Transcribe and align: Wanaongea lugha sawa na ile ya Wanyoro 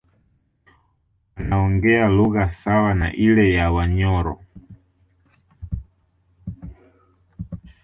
Wanaongea 1.37 2.07
lugha 2.09 2.51
sawa 2.53 2.93
na 2.93 3.13
ile 3.13 3.53
ya 3.53 3.71
Wanyoro 3.71 4.39